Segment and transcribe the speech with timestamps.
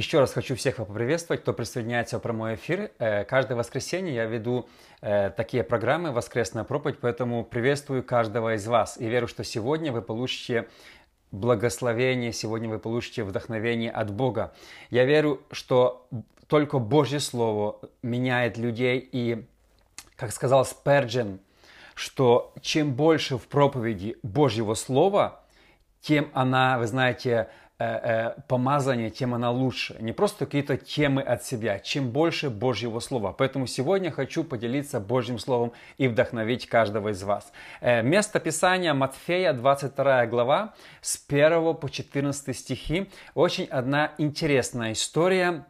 [0.00, 2.90] Еще раз хочу всех поприветствовать, кто присоединяется в прямой эфир.
[2.98, 4.66] Э, каждое воскресенье я веду
[5.02, 8.96] э, такие программы «Воскресная проповедь», поэтому приветствую каждого из вас.
[8.98, 10.70] И верю, что сегодня вы получите
[11.32, 14.54] благословение, сегодня вы получите вдохновение от Бога.
[14.88, 16.08] Я верю, что
[16.46, 19.06] только Божье Слово меняет людей.
[19.12, 19.46] И,
[20.16, 21.40] как сказал Сперджен,
[21.94, 25.42] что чем больше в проповеди Божьего Слова,
[26.00, 27.50] тем она, вы знаете,
[28.46, 29.96] помазание, тем она лучше.
[30.00, 33.32] Не просто какие-то темы от себя, чем больше Божьего Слова.
[33.32, 37.52] Поэтому сегодня хочу поделиться Божьим Словом и вдохновить каждого из вас.
[37.80, 43.10] Э, место Писания Матфея, 22 глава, с 1 по 14 стихи.
[43.34, 45.64] Очень одна интересная история.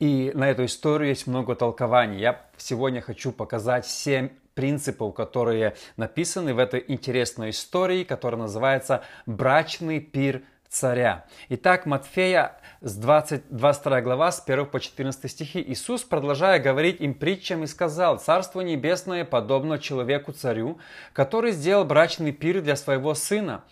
[0.00, 2.18] И на эту историю есть много толкований.
[2.20, 10.00] Я сегодня хочу показать 7 принципов, которые написаны в этой интересной истории, которая называется «Брачный
[10.00, 11.24] пир царя.
[11.48, 15.62] Итак, Матфея с 20, 22 глава, с 1 по 14 стихи.
[15.66, 20.78] Иисус, продолжая говорить им притчами, сказал, «Царство небесное подобно человеку-царю,
[21.12, 23.64] который сделал брачный пир для своего сына,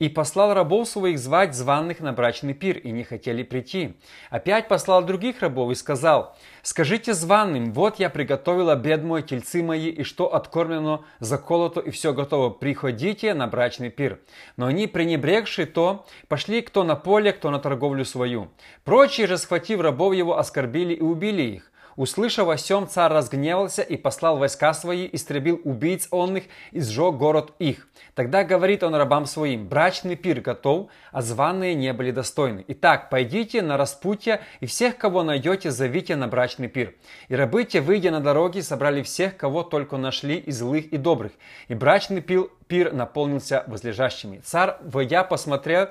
[0.00, 3.96] и послал рабов своих звать званных на брачный пир, и не хотели прийти.
[4.30, 9.90] Опять послал других рабов и сказал, «Скажите званым, вот я приготовил обед мой, тельцы мои,
[9.90, 12.48] и что откормлено, заколото, и все готово.
[12.48, 14.20] Приходите на брачный пир».
[14.56, 18.48] Но они, пренебрегши то, пошли кто на поле, кто на торговлю свою.
[18.84, 21.69] Прочие же, схватив рабов его, оскорбили и убили их.
[21.96, 27.52] Услышав о сем, царь разгневался и послал войска свои, истребил убийц онных и сжег город
[27.58, 27.88] их.
[28.14, 32.64] Тогда говорит он рабам своим, брачный пир готов, а званые не были достойны.
[32.68, 36.94] Итак, пойдите на распутье, и всех, кого найдете, зовите на брачный пир.
[37.28, 41.32] И рабы те, выйдя на дороги, собрали всех, кого только нашли, и злых, и добрых.
[41.68, 44.38] И брачный пир, пир наполнился возлежащими.
[44.38, 45.88] Царь, войдя, посмотрел,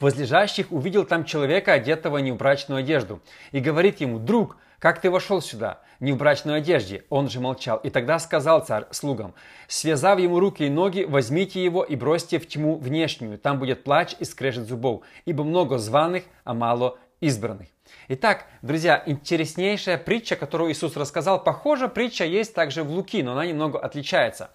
[0.00, 3.20] возлежащих, увидел там человека, одетого не в брачную одежду,
[3.52, 7.78] и говорит ему, «Друг, как ты вошел сюда, не в брачной одежде?» Он же молчал.
[7.78, 9.34] И тогда сказал царь слугам,
[9.66, 13.38] связав ему руки и ноги, возьмите его и бросьте в тьму внешнюю.
[13.38, 17.68] Там будет плач и скрежет зубов, ибо много званых, а мало избранных.
[18.08, 23.46] Итак, друзья, интереснейшая притча, которую Иисус рассказал, похожа притча есть также в Луки, но она
[23.46, 24.50] немного отличается.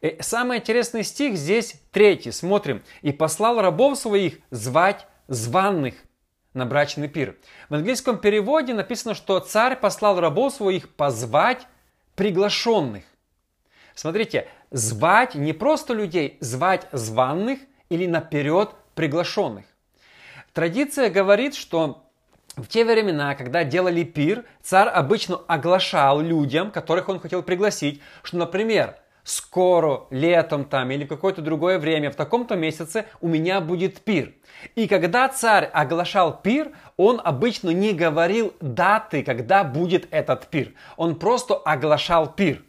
[0.00, 2.30] И самый интересный стих здесь третий.
[2.30, 2.82] Смотрим.
[3.02, 5.94] «И послал рабов своих звать званных
[6.54, 7.36] на брачный пир.
[7.68, 11.66] В английском переводе написано, что царь послал рабов своих позвать
[12.14, 13.04] приглашенных.
[13.94, 17.58] Смотрите, звать не просто людей, звать званных
[17.88, 19.64] или наперед приглашенных.
[20.52, 22.04] Традиция говорит, что
[22.56, 28.36] в те времена, когда делали пир, царь обычно оглашал людям, которых он хотел пригласить, что,
[28.36, 28.96] например,
[29.28, 34.32] скоро, летом там или какое-то другое время, в таком-то месяце у меня будет пир.
[34.74, 40.72] И когда царь оглашал пир, он обычно не говорил даты, когда будет этот пир.
[40.96, 42.62] Он просто оглашал пир.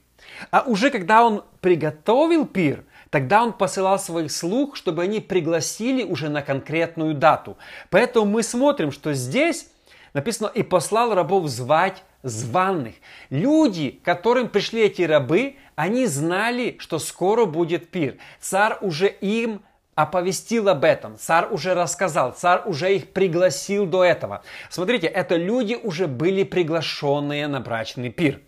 [0.52, 6.30] А уже когда он приготовил пир, тогда он посылал своих слуг, чтобы они пригласили уже
[6.30, 7.58] на конкретную дату.
[7.90, 9.68] Поэтому мы смотрим, что здесь
[10.14, 12.96] написано «и послал рабов звать званных».
[13.30, 18.18] Люди, которым пришли эти рабы, они знали, что скоро будет пир.
[18.42, 19.62] Царь уже им
[19.96, 24.44] оповестил об этом, царь уже рассказал, царь уже их пригласил до этого.
[24.70, 28.42] Смотрите, это люди уже были приглашенные на брачный пир.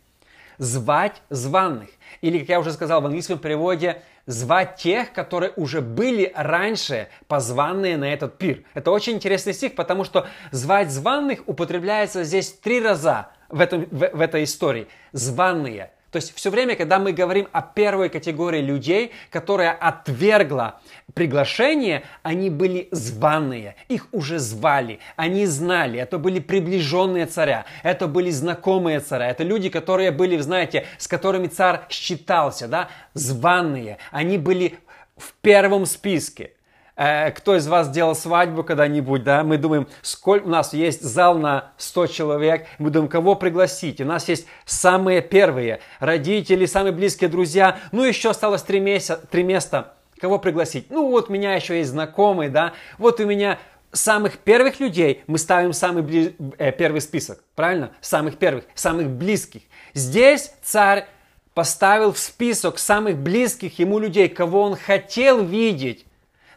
[0.58, 1.88] Звать званных.
[2.20, 7.96] Или, как я уже сказал в английском переводе, звать тех, которые уже были раньше позванные
[7.96, 8.64] на этот пир.
[8.74, 14.18] Это очень интересный стих, потому что звать званных употребляется здесь три раза в, этом, в,
[14.18, 14.90] в этой истории.
[15.14, 20.82] Званные– то есть все время, когда мы говорим о первой категории людей, которая отвергла
[21.14, 28.30] приглашение, они были званые, их уже звали, они знали, это были приближенные царя, это были
[28.30, 34.80] знакомые царя, это люди, которые были, знаете, с которыми царь считался, да, званые, они были
[35.16, 36.52] в первом списке.
[36.96, 41.38] Э, кто из вас делал свадьбу когда-нибудь, да, мы думаем, сколько у нас есть зал
[41.38, 44.02] на 100 человек, мы думаем, кого пригласить.
[44.02, 49.44] У нас есть самые первые, родители, самые близкие друзья, ну еще осталось три, месяца, три
[49.44, 50.90] места, кого пригласить?
[50.90, 53.58] Ну вот у меня еще есть знакомые, да, вот у меня
[53.94, 56.36] самых первых людей мы ставим самый бли...
[56.58, 57.92] э, первый список, правильно?
[58.02, 59.62] Самых первых, самых близких.
[59.94, 61.08] Здесь царь
[61.54, 66.06] поставил в список самых близких ему людей, кого он хотел видеть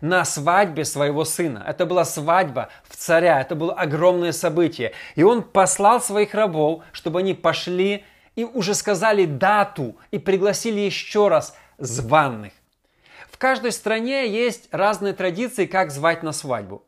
[0.04, 1.64] на свадьбе своего сына.
[1.66, 4.92] Это была свадьба в царя, это было огромное событие.
[5.14, 8.04] И он послал своих рабов, чтобы они пошли
[8.36, 12.52] и уже сказали дату и пригласили еще раз званных.
[13.30, 16.84] В каждой стране есть разные традиции, как звать на свадьбу.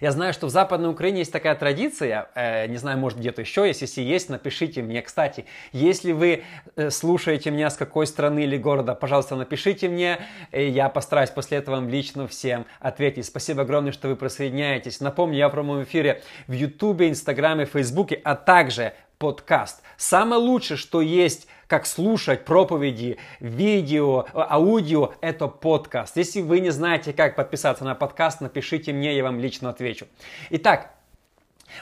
[0.00, 3.66] Я знаю, что в Западной Украине есть такая традиция, э, не знаю, может где-то еще
[3.66, 5.02] есть, если есть, напишите мне.
[5.02, 6.44] Кстати, если вы
[6.76, 10.18] э, слушаете меня с какой страны или города, пожалуйста, напишите мне,
[10.52, 13.26] э, я постараюсь после этого вам лично всем ответить.
[13.26, 15.00] Спасибо огромное, что вы присоединяетесь.
[15.00, 18.92] Напомню, я в прямом эфире в Ютубе, Инстаграме, Фейсбуке, а также
[19.24, 19.80] подкаст.
[19.96, 26.18] Самое лучшее, что есть как слушать проповеди, видео, аудио, это подкаст.
[26.18, 30.06] Если вы не знаете, как подписаться на подкаст, напишите мне, я вам лично отвечу.
[30.50, 30.94] Итак,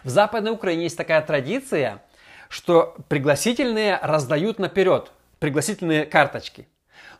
[0.04, 2.04] в Западной Украине есть такая традиция,
[2.48, 5.10] что пригласительные раздают наперед,
[5.40, 6.68] пригласительные карточки.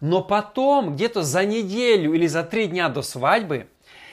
[0.00, 3.66] Но потом, где-то за неделю или за три дня до свадьбы,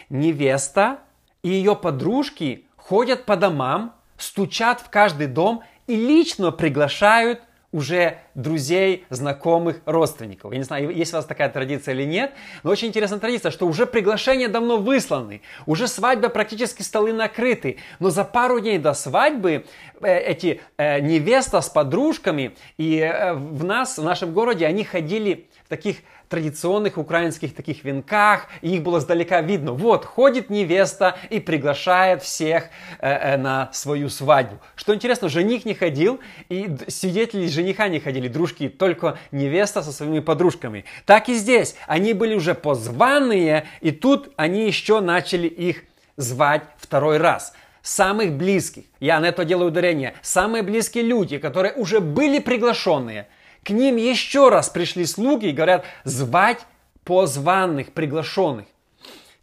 [0.09, 1.01] невеста
[1.44, 7.41] и ее подружки ходят по домам, стучат в каждый дом и лично приглашают
[7.71, 10.51] уже друзей, знакомых, родственников.
[10.51, 12.31] Я не знаю, есть у вас такая традиция или нет,
[12.63, 18.09] но очень интересная традиция, что уже приглашения давно высланы, уже свадьба практически столы накрыты, но
[18.09, 19.65] за пару дней до свадьбы
[20.01, 25.48] э, эти э, невеста с подружками и э, в нас, в нашем городе, они ходили
[25.69, 29.71] таких традиционных украинских таких венках, и их было сдалека видно.
[29.71, 32.66] Вот, ходит невеста и приглашает всех
[33.00, 34.60] э, э, на свою свадьбу.
[34.75, 36.19] Что интересно, жених не ходил,
[36.50, 40.86] и свидетели жениха не ходили, дружки, только невеста со своими подружками.
[41.06, 41.75] Так и здесь.
[41.88, 45.83] Они были уже позванные, и тут они еще начали их
[46.18, 52.01] звать второй раз самых близких, я на это делаю ударение, самые близкие люди, которые уже
[52.01, 53.27] были приглашенные–
[53.63, 56.65] к ним еще раз пришли слуги и говорят, звать
[57.03, 58.65] позванных, приглашенных.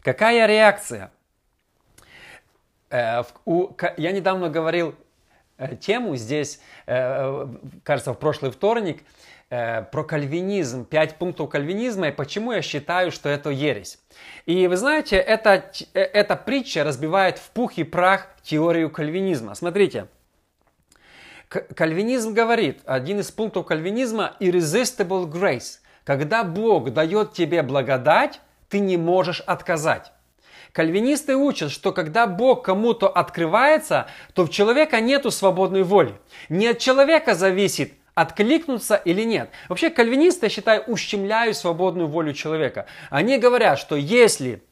[0.02, 1.10] Какая реакция?
[2.90, 3.24] Э,
[3.96, 4.94] я недавно говорил
[5.58, 7.46] э, тему здесь, э,
[7.82, 9.02] кажется, в прошлый вторник,
[9.48, 14.00] про кальвинизм, пять пунктов кальвинизма и почему я считаю, что это ересь.
[14.44, 19.54] И вы знаете, эта, эта притча разбивает в пух и прах теорию кальвинизма.
[19.54, 20.08] Смотрите,
[21.48, 25.78] Кальвинизм говорит, один из пунктов кальвинизма– irresistible grace.
[26.04, 30.12] Когда Бог дает тебе благодать, ты не можешь отказать.
[30.72, 36.14] Кальвинисты учат, что когда Бог кому-то открывается, то в человека нету свободной воли.
[36.48, 39.50] Не от человека зависит, откликнуться или нет.
[39.68, 42.86] Вообще кальвинисты, я считаю, ущемляют свободную волю человека.
[43.08, 44.62] Они говорят, что если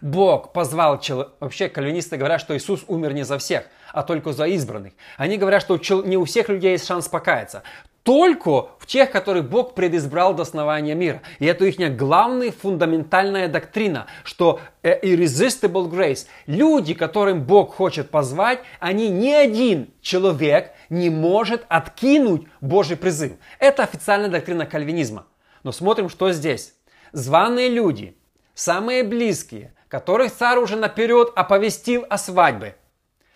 [0.00, 4.46] Бог позвал человека, вообще кальвинисты говорят, что Иисус умер не за всех– а только за
[4.46, 4.94] избранных.
[5.16, 7.62] Они говорят, что не у всех людей есть шанс покаяться.
[8.02, 11.22] Только в тех, которых Бог предизбрал до основания мира.
[11.38, 16.26] И это их главная фундаментальная доктрина, что э, irresistible grace.
[16.46, 23.34] Люди, которым Бог хочет позвать, они ни один человек не может откинуть Божий призыв.
[23.60, 25.26] Это официальная доктрина кальвинизма.
[25.62, 26.74] Но смотрим, что здесь.
[27.12, 28.16] Званые люди,
[28.54, 32.76] самые близкие, которых царь уже наперед оповестил о свадьбе,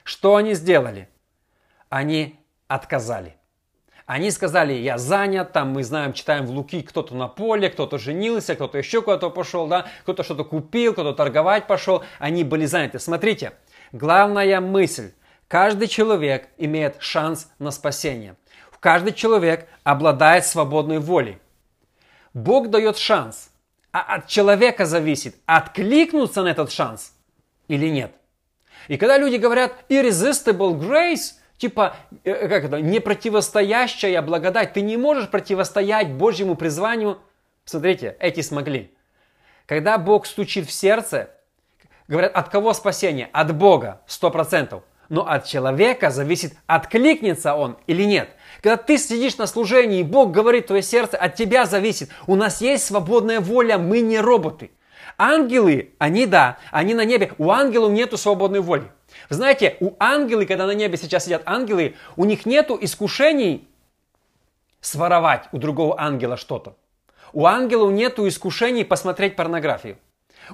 [0.06, 1.08] что они сделали?
[1.88, 2.38] Они
[2.68, 3.34] отказали.
[4.06, 8.54] Они сказали, я занят, там мы знаем, читаем в Луки, кто-то на поле, кто-то женился,
[8.54, 12.04] кто-то еще куда-то пошел, да, кто-то что-то купил, кто-то торговать пошел.
[12.20, 13.00] Они были заняты.
[13.00, 13.54] Смотрите,
[13.90, 15.10] главная мысль.
[15.48, 18.36] Каждый человек имеет шанс на спасение.
[18.78, 21.40] Каждый человек обладает свободной волей.
[22.32, 23.50] Бог дает шанс,
[23.90, 27.12] а от человека зависит, откликнуться на этот шанс
[27.66, 28.12] или нет.
[28.88, 35.30] И когда люди говорят irresistible grace, типа, э, как это, непротивостоящая благодать, ты не можешь
[35.30, 37.18] противостоять Божьему призванию.
[37.64, 38.92] Смотрите, эти смогли.
[39.66, 41.30] Когда Бог стучит в сердце,
[42.06, 43.28] говорят, от кого спасение?
[43.32, 44.84] От Бога, сто процентов.
[45.08, 48.28] Но от человека зависит, откликнется он или нет.
[48.60, 52.10] Когда ты сидишь на служении, и Бог говорит твое сердце, от тебя зависит.
[52.26, 54.70] У нас есть свободная воля, мы не роботы.
[55.18, 57.32] Ангелы, они да, они на небе.
[57.38, 58.90] У ангелов нету свободной воли.
[59.30, 63.66] Вы знаете, у ангелы, когда на небе сейчас сидят ангелы, у них нету искушений
[64.80, 66.76] своровать у другого ангела что-то.
[67.32, 69.98] У ангелов нету искушений посмотреть порнографию.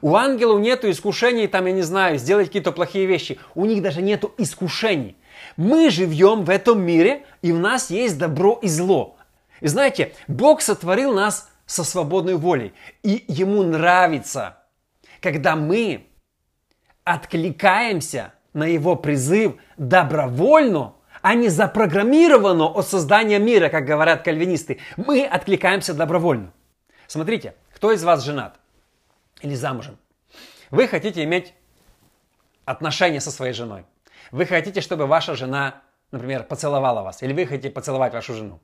[0.01, 3.39] У ангелов нету искушений, там, я не знаю, сделать какие-то плохие вещи.
[3.55, 5.17] У них даже нету искушений.
[5.57, 9.17] Мы живем в этом мире, и у нас есть добро и зло.
[9.61, 12.73] И знаете, Бог сотворил нас со свободной волей.
[13.03, 14.59] И ему нравится,
[15.21, 16.07] когда мы
[17.05, 24.81] откликаемся на его призыв добровольно, а не запрограммировано от создания мира, как говорят кальвинисты.
[24.97, 26.53] Мы откликаемся добровольно.
[27.07, 28.59] Смотрите, кто из вас женат
[29.41, 29.99] или замужем?
[30.71, 31.55] Вы хотите иметь
[32.65, 33.85] отношения со своей женой.
[34.31, 38.61] Вы хотите, чтобы ваша жена, например, поцеловала вас, или вы хотите поцеловать вашу жену.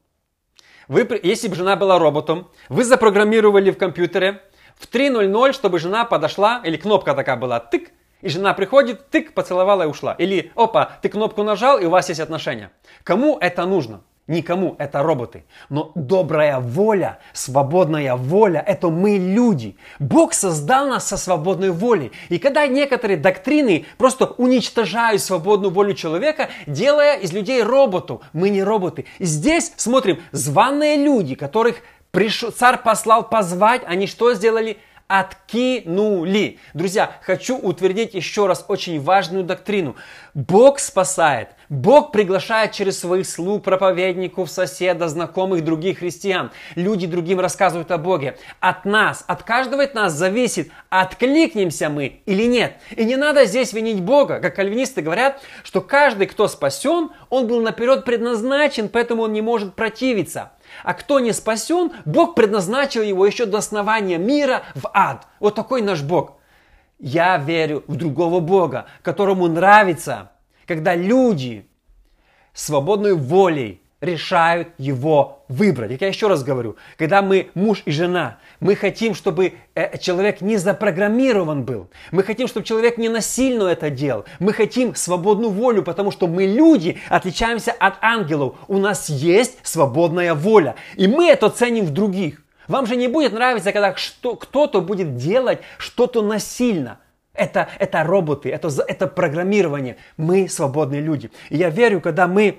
[0.89, 4.43] Вы, если бы жена была роботом, вы запрограммировали в компьютере
[4.77, 7.91] в 3.00, чтобы жена подошла, или кнопка такая была, тык,
[8.23, 10.15] И жена приходит, тык, поцеловала и ушла.
[10.15, 12.73] Или, опа, ты кнопку нажал, и у вас есть отношения.
[13.05, 14.01] Кому это нужно?
[14.29, 15.45] Никому, это роботы.
[15.71, 19.79] Но добрая воля, свободная воля, это мы люди.
[19.99, 22.13] Бог создал нас со свободной волей.
[22.29, 28.63] И когда некоторые доктрины просто уничтожают свободную волю человека, делая из людей роботов, мы не
[28.63, 29.07] роботы.
[29.19, 31.77] Здесь смотрим, званые люди, которых
[32.11, 34.77] пришел, царь послал позвать, они что сделали?
[35.09, 36.59] Откинули.
[36.75, 39.97] Друзья, хочу утвердить еще раз очень важную доктрину.
[40.35, 41.49] Бог спасает.
[41.71, 46.51] Бог приглашает через своих слуг, проповедников, соседа, знакомых, других христиан.
[46.77, 48.37] Люди другим рассказывают о Боге.
[48.61, 52.77] От нас, от каждого из нас зависит, откликнемся мы или нет.
[52.95, 54.41] И не надо здесь винить Бога.
[54.41, 59.75] Как кальвинисты говорят, что каждый, кто спасен, он был наперед предназначен, поэтому он не может
[59.75, 60.53] противиться.
[60.85, 65.27] А кто не спасен, Бог предназначил его еще до основания мира в ад.
[65.41, 66.39] Вот такой наш Бог.
[66.99, 70.33] Я верю в другого Бога, которому нравится,
[70.67, 71.69] когда люди
[72.53, 75.91] свободной волей решают его выбрать.
[75.93, 80.41] Как я еще раз говорю, когда мы муж и жена, мы хотим, чтобы э, человек
[80.41, 81.89] не запрограммирован был.
[82.13, 84.25] Мы хотим, чтобы человек не насильно это делал.
[84.39, 88.55] Мы хотим свободную волю, потому что мы люди отличаемся от ангелов.
[88.69, 90.77] У нас есть свободная воля.
[90.97, 92.43] И мы это ценим в других.
[92.69, 97.01] Вам же не будет нравиться, когда кто-то будет делать что-то насильно.
[97.33, 99.97] Это, это роботы, это, это программирование.
[100.17, 101.31] Мы свободные люди.
[101.51, 102.59] И я верю, когда мы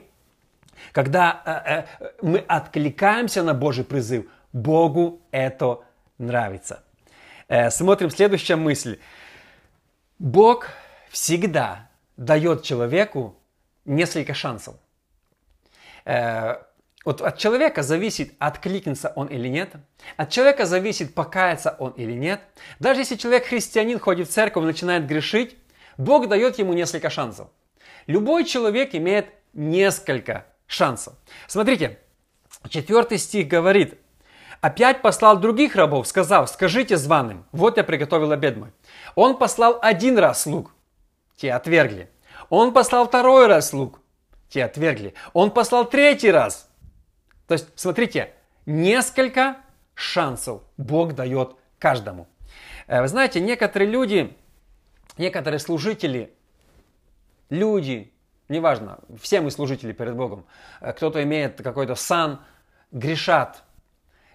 [0.92, 5.82] когда э, э, мы откликаемся на Божий призыв, Богу это
[6.18, 6.84] нравится.
[7.48, 9.00] Э, смотрим следующая мысль.
[10.20, 10.68] Бог
[11.10, 13.38] всегда дает человеку
[13.86, 14.76] несколько шансов.
[16.06, 16.58] Э,
[17.06, 19.72] вот от человека зависит, откликнется он или нет.
[20.18, 22.42] От человека зависит, покаяться он или нет.
[22.80, 25.58] Даже если человек христианин, ходит в церковь, начинает грешить,
[25.98, 27.50] Бог дает ему несколько шансов.
[28.06, 31.18] Любой человек имеет несколько шанса.
[31.48, 32.00] Смотрите,
[32.70, 34.00] четвертый стих говорит,
[34.62, 38.72] Опять послал других рабов, сказав, скажите званым, вот я приготовил обед мой.
[39.16, 40.76] Он послал один раз слуг,
[41.38, 42.10] те отвергли.
[42.50, 44.02] Он послал второй раз слуг,
[44.50, 45.14] те отвергли.
[45.32, 46.70] Он послал третий раз.
[47.48, 48.34] То есть, смотрите,
[48.66, 49.58] несколько
[49.94, 52.28] шансов Бог дает каждому.
[52.88, 54.36] Э, вы знаете, некоторые люди,
[55.18, 56.34] некоторые служители,
[57.50, 58.12] люди,
[58.50, 60.46] неважно, все мы служители перед Богом,
[60.82, 62.42] э, кто-то имеет какой-то сан,
[62.92, 63.64] грешат,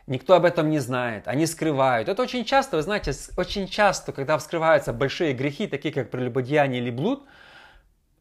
[0.06, 2.08] никто об этом не знает, они скрывают.
[2.08, 6.90] Это очень часто, вы знаете, очень часто, когда вскрываются большие грехи, такие как прелюбодеяние или
[6.90, 7.24] блуд,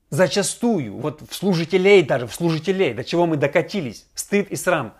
[0.09, 4.93] зачастую, вот в служителей даже, в служителей, до чего мы докатились, стыд и срам,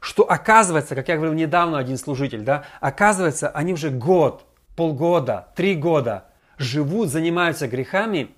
[0.00, 4.44] что оказывается, как я говорил недавно один служитель, да, оказывается, они уже год,
[4.76, 6.24] полгода, три года
[6.58, 8.34] живут, занимаются грехами,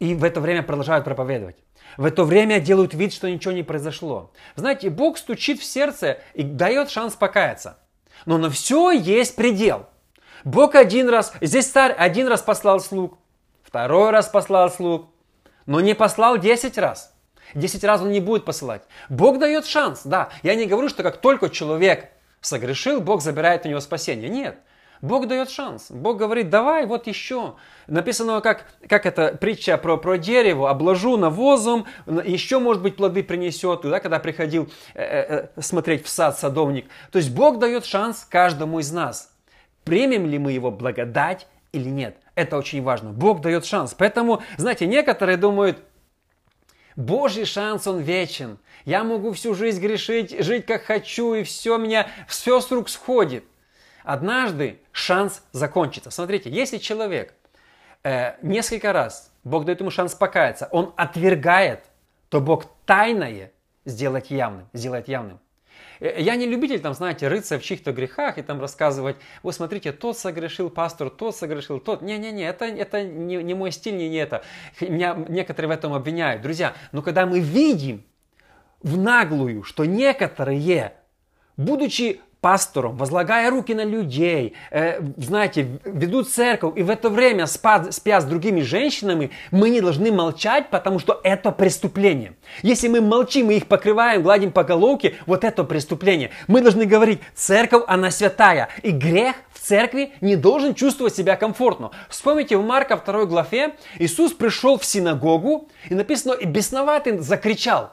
[0.00, 1.56] и в это время продолжают проповедовать.
[1.96, 4.32] В это время делают вид, что ничего не произошло.
[4.56, 7.78] Знаете, Бог стучит в сердце и дает шанс покаяться.
[8.26, 9.86] Но на все есть предел.
[10.44, 13.18] Бог один раз, здесь царь один раз послал слуг,
[13.62, 15.10] второй раз послал слуг,
[15.66, 17.14] но не послал десять раз.
[17.54, 18.82] Десять раз он не будет посылать.
[19.08, 20.30] Бог дает шанс, да.
[20.42, 24.30] Я не говорю, что как только человек согрешил, Бог забирает у него спасение.
[24.30, 24.58] Нет.
[25.02, 25.90] Бог дает шанс.
[25.90, 27.54] Бог говорит, давай, вот еще.
[27.86, 33.80] Написано, как, как это притча про, про дерево, обложу навозом, еще, может быть, плоды принесет.
[33.82, 36.86] Да, когда приходил э, э, э, смотреть в сад садовник.
[37.10, 39.32] То есть Бог дает шанс каждому из нас.
[39.84, 42.18] Примем ли мы его благодать или нет?
[42.34, 43.10] Это очень важно.
[43.10, 43.94] Бог дает шанс.
[43.96, 45.78] Поэтому, знаете, некоторые думают,
[46.94, 48.58] Божий шанс, он вечен.
[48.84, 53.44] Я могу всю жизнь грешить, жить как хочу, и все меня, все с рук сходит
[54.12, 56.10] однажды шанс закончится.
[56.10, 57.32] Смотрите, если человек
[58.02, 61.84] э, несколько раз, Бог дает ему шанс покаяться, он отвергает,
[62.28, 63.52] то Бог тайное
[63.84, 65.38] сделать явным, сделает явным.
[66.00, 69.14] Э, я не любитель, там, знаете, рыться в чьих-то грехах и там рассказывать,
[69.44, 72.02] вы смотрите, тот согрешил, пастор, тот согрешил, тот.
[72.02, 74.42] Не-не-не, это, это не, не мой стиль, не, не это.
[74.80, 76.42] Меня некоторые в этом обвиняют.
[76.42, 78.02] Друзья, но когда мы видим
[78.82, 80.94] в наглую, что некоторые,
[81.56, 87.92] будучи пастором, возлагая руки на людей, э, знаете, ведут церковь, и в это время спят,
[87.94, 92.34] спят с другими женщинами, мы не должны молчать, потому что это преступление.
[92.62, 96.30] Если мы молчим и их покрываем, гладим по головке, вот это преступление.
[96.48, 101.90] Мы должны говорить, церковь, она святая, и грех в церкви не должен чувствовать себя комфортно.
[102.08, 107.92] Вспомните, в Марка 2 главе Иисус пришел в синагогу, и написано, и бесноватый закричал.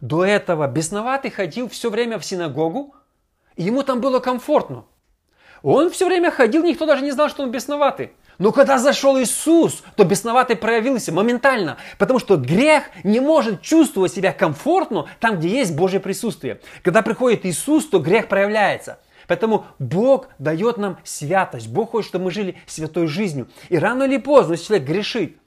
[0.00, 2.94] До этого бесноватый ходил все время в синагогу,
[3.58, 4.84] Ему там было комфортно.
[5.62, 8.12] Он все время ходил, никто даже не знал, что он бесноватый.
[8.38, 14.32] Но когда зашел Иисус, то бесноватый проявился моментально, потому что грех не может чувствовать себя
[14.32, 16.60] комфортно там, где есть Божье присутствие.
[16.84, 19.00] Когда приходит Иисус, то грех проявляется.
[19.26, 21.68] Поэтому Бог дает нам святость.
[21.68, 23.48] Бог хочет, чтобы мы жили святой жизнью.
[23.70, 25.38] И рано или поздно, если человек грешит,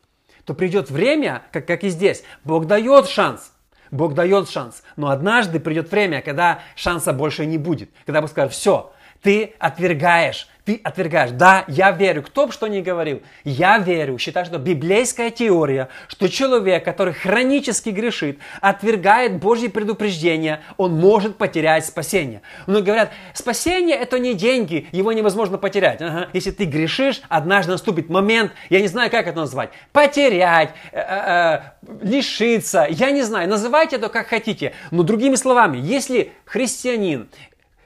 [0.44, 3.54] то придет время, как, как и здесь, Бог дает шанс.
[3.92, 4.84] Бог дает шанс.
[4.96, 7.92] Но однажды придет время, когда шанса больше не будет.
[8.06, 11.32] Когда Бог скажет, все, ты отвергаешь ты отвергаешь.
[11.32, 16.30] Да, я верю, кто бы что ни говорил, я верю, считаю, что библейская теория, что
[16.30, 22.42] человек, который хронически грешит, отвергает Божьи предупреждения, он может потерять спасение.
[22.68, 26.02] Но говорят, спасение это не деньги, его невозможно потерять.
[26.02, 26.30] Ага.
[26.34, 31.02] Если ты грешишь, однажды наступит момент, я не знаю, как это назвать, потерять, э, э,
[31.02, 31.62] э
[32.04, 34.74] лишиться, я не знаю, называйте это как хотите.
[34.92, 37.30] Но другими словами, если христианин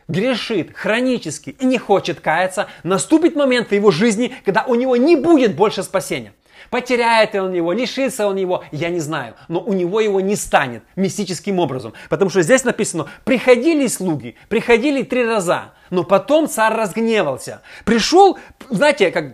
[0.07, 5.15] грешит хронически и не хочет каяться, наступит момент в его жизни, когда у него не
[5.15, 6.33] будет больше спасения.
[6.69, 9.35] Потеряет он его, лишится он его, я не знаю.
[9.47, 11.93] Но у него его не станет мистическим образом.
[12.09, 17.62] Потому что здесь написано, приходили слуги, приходили три раза, но потом царь разгневался.
[17.85, 19.33] Пришел, знаете, как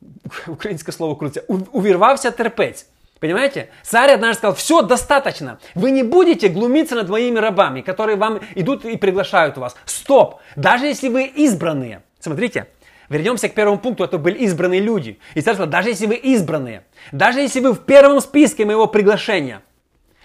[0.46, 2.86] украинское слово крутится, увирвався терпеть.
[3.20, 3.70] Понимаете?
[3.82, 5.58] Царь однажды сказал, все, достаточно.
[5.74, 9.74] Вы не будете глумиться над моими рабами, которые вам идут и приглашают вас.
[9.86, 10.40] Стоп!
[10.54, 12.02] Даже если вы избранные.
[12.20, 12.66] Смотрите,
[13.08, 15.18] вернемся к первому пункту, это были избранные люди.
[15.34, 19.62] И царь сказал, даже если вы избранные, даже если вы в первом списке моего приглашения,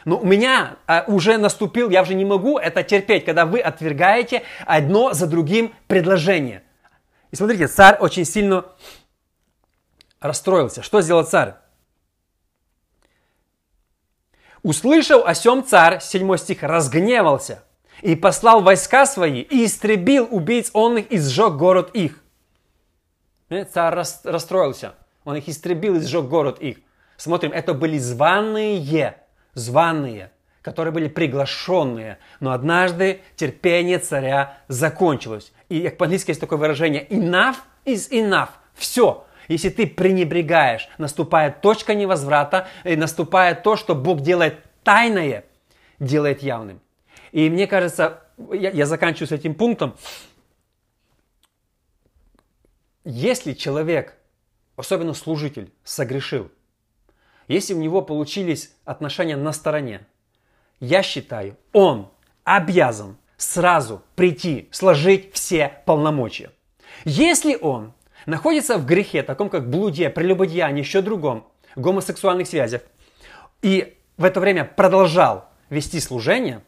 [0.03, 4.43] но у меня а, уже наступил, я уже не могу это терпеть, когда вы отвергаете
[4.65, 6.63] одно за другим предложение.
[7.29, 8.65] И смотрите, царь очень сильно
[10.19, 10.81] расстроился.
[10.81, 11.53] Что сделал царь?
[14.63, 17.63] Услышал о сем царь, 7 стих, разгневался
[18.01, 22.21] и послал войска свои и истребил убийц он их и сжег город их.
[23.49, 24.95] Царь расстроился.
[25.23, 26.77] Он их истребил и сжег город их.
[27.17, 29.17] Смотрим, это были званые,
[29.53, 32.17] званые, которые были приглашенные.
[32.39, 35.51] Но однажды терпение царя закончилось.
[35.69, 38.49] И по-английски есть такое выражение enough is enough.
[38.73, 45.45] Все, если ты пренебрегаешь, наступает точка невозврата, и наступает то, что Бог делает тайное,
[45.99, 46.79] делает явным.
[47.31, 49.95] И мне кажется, я, я заканчиваю с этим пунктом.
[53.03, 54.15] Если человек,
[54.75, 56.51] особенно служитель, согрешил,
[57.47, 60.05] если у него получились отношения на стороне,
[60.79, 62.09] я считаю, он
[62.43, 66.51] обязан сразу прийти, сложить все полномочия.
[67.05, 67.93] Если он
[68.25, 72.81] находится в грехе, таком как блудие, прелюбодеяние, еще другом, гомосексуальных связях,
[73.61, 76.61] и в это время продолжал вести служение,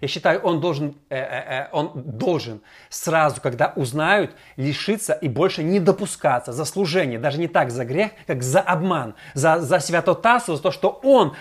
[0.00, 5.62] я считаю, он должен, э, э, э, он должен сразу, когда узнают, лишиться и больше
[5.62, 10.56] не допускаться за служение, даже не так за грех, как за обман, за, за святотатство,
[10.56, 11.34] за то, что он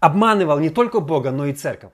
[0.00, 1.92] обманывал не только Бога, но и церковь.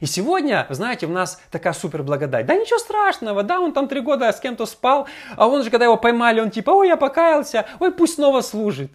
[0.00, 2.46] И сегодня, знаете, у нас такая супер благодать.
[2.46, 5.86] Да ничего страшного, да, он там три года с кем-то спал, а он же, когда
[5.86, 8.92] его поймали, он типа, ой, я покаялся, ой, пусть снова служит.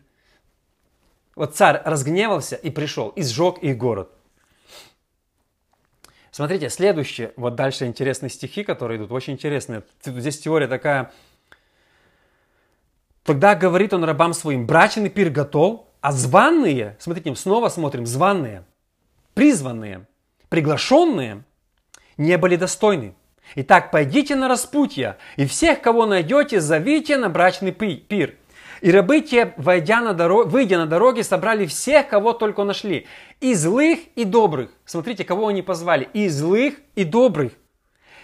[1.36, 4.12] Вот царь разгневался и пришел, и сжег их город.
[6.32, 9.84] Смотрите, следующие, вот дальше интересные стихи, которые идут, очень интересные.
[10.04, 11.12] Здесь теория такая.
[13.24, 18.64] Тогда говорит он рабам своим, брачный пир готов, а званные, смотрите, снова смотрим, званные,
[19.34, 20.08] призванные–
[20.54, 21.46] приглашенные
[22.16, 23.16] не были достойны.
[23.56, 28.36] Итак, пойдите на распутье, и всех, кого найдете, зовите на брачный пир.
[28.82, 33.08] И рабы те, войдя на дорог, выйдя на дороги, собрали всех, кого только нашли.
[33.42, 34.70] И злых, и добрых.
[34.86, 36.08] Смотрите, кого они позвали.
[36.14, 37.54] И злых, и добрых.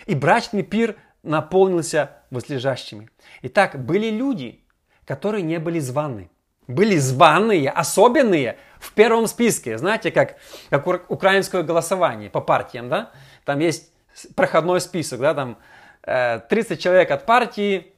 [0.06, 3.10] И брачный пир наполнился возлежащими.
[3.42, 4.64] Итак, были люди,
[5.04, 6.30] которые не были званы.
[6.70, 10.38] Были званые, особенные– в первом списке, знаете, как,
[10.70, 13.12] как украинское голосование по партиям, да?
[13.46, 13.92] Там есть
[14.36, 15.58] проходной список, да, там
[16.04, 17.94] 30 э, человек от партии,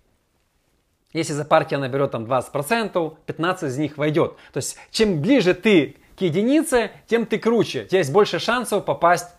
[1.13, 4.35] если за партия наберет там 20%, 15 из них войдет.
[4.53, 7.83] То есть, чем ближе ты к единице, тем ты круче.
[7.83, 9.29] У тебя есть больше шансов попасть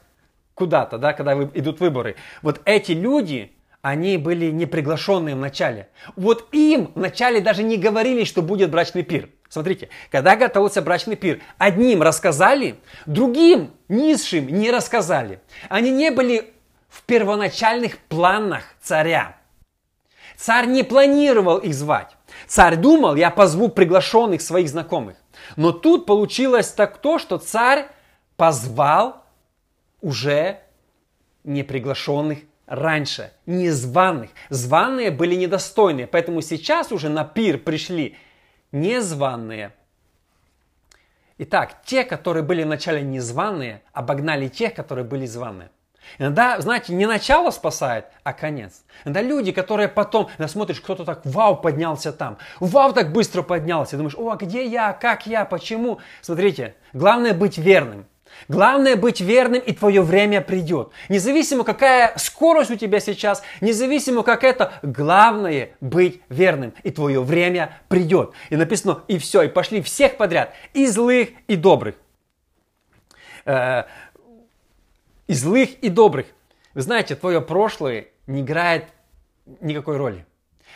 [0.54, 2.16] куда-то, да, когда идут выборы.
[2.42, 5.88] Вот эти люди, они были не приглашенные в начале.
[6.14, 9.28] Вот им в начале даже не говорили, что будет брачный пир.
[9.48, 15.40] Смотрите, когда готовился брачный пир, одним рассказали, другим, низшим, не рассказали.
[15.68, 16.54] Они не были
[16.88, 19.36] в первоначальных планах царя.
[20.36, 22.16] Царь не планировал их звать.
[22.46, 25.16] Царь думал, я позову приглашенных своих знакомых.
[25.56, 27.88] Но тут получилось так то, что царь
[28.36, 29.24] позвал
[30.00, 30.60] уже
[31.44, 32.38] неприглашенных
[32.72, 34.30] раньше, незваных.
[34.48, 38.16] Званые были недостойные, поэтому сейчас уже на пир пришли
[38.72, 39.74] незваные.
[41.36, 45.70] Итак, те, которые были вначале незваные, обогнали тех, которые были званые.
[46.18, 48.84] Иногда, знаете, не начало спасает, а конец.
[49.04, 53.98] Иногда люди, которые потом, когда смотришь, кто-то так, вау, поднялся там, вау, так быстро поднялся,
[53.98, 56.00] думаешь, о, а где я, как я, почему?
[56.22, 58.06] Смотрите, главное быть верным.
[58.48, 60.90] Главное быть верным, и твое время придет.
[61.08, 67.78] Независимо, какая скорость у тебя сейчас, независимо, как это, главное быть верным, и твое время
[67.88, 68.32] придет.
[68.50, 71.94] И написано, и все, и пошли всех подряд, и злых, и добрых.
[73.44, 73.84] Э,
[75.26, 76.26] и злых, и добрых.
[76.74, 78.86] Вы знаете, твое прошлое не играет
[79.60, 80.26] никакой роли.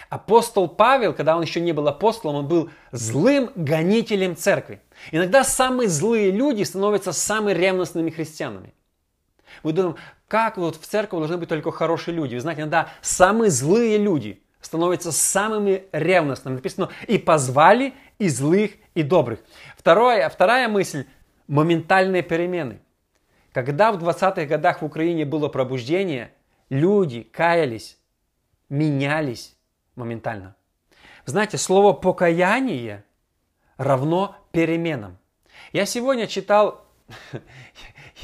[0.09, 4.81] Апостол Павел, когда он еще не был апостолом, он был злым гонителем церкви.
[5.11, 8.75] Иногда самые злые люди становятся самыми ревностными христианами.
[9.63, 9.97] Мы думаем,
[10.29, 12.35] как вот в церкви должны быть только хорошие люди.
[12.35, 16.57] Вы знаете, иногда самые злые люди становятся самыми ревностными.
[16.57, 19.41] Написано, и позвали и злых, и добрых.
[19.77, 21.07] Второе, вторая мысль–
[21.47, 22.81] моментальные перемены.
[23.53, 26.33] Когда в 20-х годах в Украине было пробуждение,
[26.69, 27.99] люди каялись,
[28.69, 29.57] менялись
[29.95, 30.57] моментально.
[31.25, 33.05] Знаете, слово покаяние
[33.77, 35.19] равно переменам.
[35.75, 36.87] Я сегодня читал,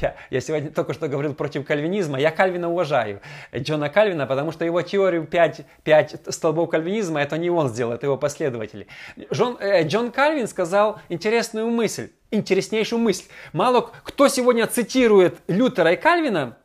[0.01, 3.21] я, я сегодня только что говорил против кальвинизма, я Кальвина уважаю,
[3.55, 8.07] Джона Кальвина, потому что его теорию 5, 5 столбов кальвинизма, это не он сделал, это
[8.07, 8.87] его последователи.
[9.31, 13.25] Джон, э, Джон Кальвин сказал интересную мысль, интереснейшую мысль.
[13.51, 16.57] Мало кто сегодня цитирует Лютера и Кальвина,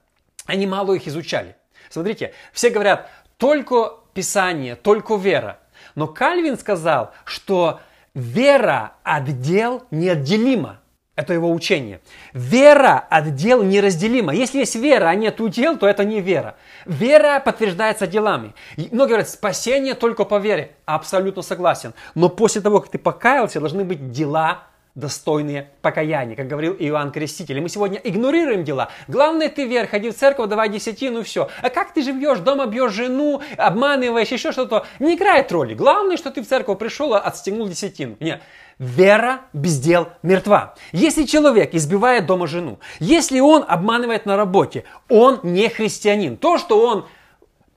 [0.46, 1.57] они мало их изучали.
[1.90, 5.59] Смотрите, все говорят, только Писание, только вера.
[5.94, 7.81] Но Кальвин сказал, что
[8.18, 10.81] вера от дел неотделима.
[11.14, 12.00] Это его учение.
[12.33, 14.33] Вера от дел неразделима.
[14.33, 16.54] Если есть вера, а нет дел, то это не вера.
[16.87, 18.54] Вера подтверждается делами.
[18.76, 20.76] Многие говорят, спасение только по вере.
[20.85, 21.92] Абсолютно согласен.
[22.14, 27.58] Но после того, как ты покаялся, должны быть дела достойные покаяния, как говорил Иоанн Креститель.
[27.58, 28.88] И мы сегодня игнорируем дела.
[29.06, 31.48] Главное, ты вверх, ходи в церковь, давай десятину, все.
[31.62, 35.74] А как ты живешь, дома бьешь жену, обманываешь, еще что-то, не играет роли.
[35.74, 38.16] Главное, что ты в церковь пришел, а отстегнул десятину.
[38.18, 38.42] Нет.
[38.78, 40.74] Вера без дел мертва.
[40.92, 46.37] Если человек избивает дома жену, если он обманывает на работе, он не христианин.
[46.37, 47.06] То, что он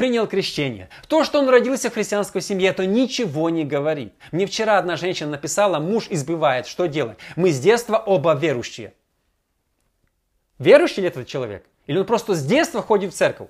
[0.01, 0.89] принял крещение.
[1.07, 4.13] То, что он родился в христианской семье, это ничего не говорит.
[4.31, 7.19] Мне вчера одна женщина написала, муж избивает, что делать?
[7.35, 8.95] Мы с детства оба верующие.
[10.57, 11.67] Верующий ли этот человек?
[11.85, 13.49] Или он просто с детства ходит в церковь?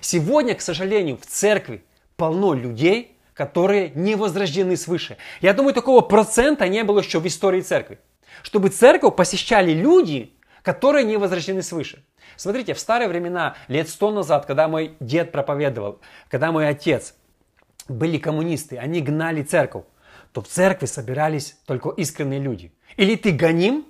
[0.00, 1.84] Сегодня, к сожалению, в церкви
[2.16, 5.16] полно людей, которые не возрождены свыше.
[5.42, 8.00] Я думаю, такого процента не было еще в истории церкви.
[8.42, 10.32] Чтобы церковь посещали люди,
[10.64, 12.02] которые не возрождены свыше.
[12.36, 17.14] Смотрите, в старые времена, лет сто назад, когда мой дед проповедовал, когда мой отец
[17.88, 19.84] были коммунисты, они гнали церковь,
[20.32, 22.72] то в церкви собирались только искренние люди.
[22.96, 23.86] Или ты гоним,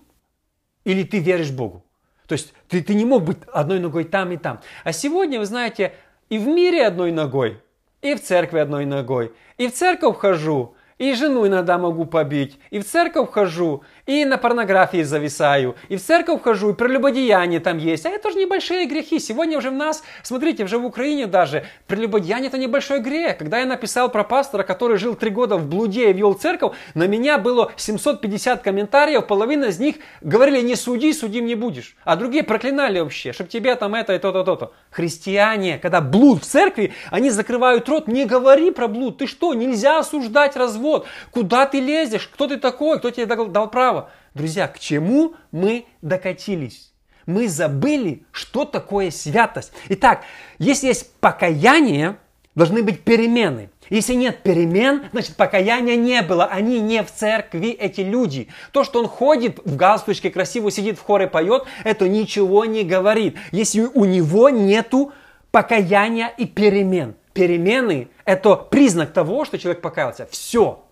[0.85, 1.85] или ты веришь Богу.
[2.27, 4.61] То есть ты, ты не мог быть одной ногой там и там.
[4.83, 5.93] А сегодня, вы знаете,
[6.29, 7.61] и в мире одной ногой,
[8.03, 12.79] и в церкви одной ногой, и в церковь хожу, и жену иногда могу побить, и
[12.79, 18.05] в церковь хожу, и на порнографии зависаю, и в церковь хожу, и прелюбодеяние там есть.
[18.07, 19.19] А это тоже небольшие грехи.
[19.19, 23.39] Сегодня уже в нас, смотрите, уже в Украине даже, прелюбодеяние это небольшой грех.
[23.39, 27.07] Когда я написал про пастора, который жил три года в блуде и вел церковь, на
[27.07, 31.97] меня было 750 комментариев, половина из них говорили, не суди, судим не будешь.
[32.05, 34.73] А другие проклинали вообще, чтобы тебе там это и то-то, то-то.
[34.91, 39.19] Христиане, когда блуд в церкви, они закрывают рот, не говори про блуд.
[39.19, 41.07] Ты что, нельзя осуждать развод.
[41.31, 42.29] Куда ты лезешь?
[42.33, 42.99] Кто ты такой?
[42.99, 43.94] Кто тебе дал право?
[44.35, 46.93] Друзья, к чему мы докатились?
[47.25, 49.73] Мы забыли, что такое святость.
[49.89, 50.25] Итак,
[50.59, 52.17] если есть покаяние,
[52.57, 53.71] должны быть перемены.
[53.91, 56.47] Если нет перемен, значит покаяния не было.
[56.47, 58.49] Они не в церкви, эти люди.
[58.73, 63.37] То, что он ходит в галстучке, красиво сидит в хоре, поет, это ничего не говорит.
[63.53, 65.13] Если у него нету
[65.53, 67.15] покаяния и перемен.
[67.35, 70.27] Перемены– это признак того, что человек покаялся.
[70.31, 70.85] Все.